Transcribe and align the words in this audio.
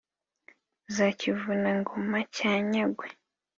za 0.95 1.07
kivuna-ngoma 1.19 2.19
cya 2.35 2.51
nyangwe 2.71 3.07